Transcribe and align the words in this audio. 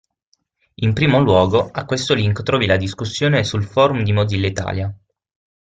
In 0.77 0.93
primo 0.93 1.19
luogo, 1.21 1.69
a 1.71 1.85
questo 1.85 2.15
link 2.15 2.41
trovi 2.41 2.65
la 2.65 2.75
discussione 2.75 3.43
sul 3.43 3.65
forum 3.65 4.01
di 4.01 4.11
Mozilla 4.11 4.47
Italia. 4.47 4.97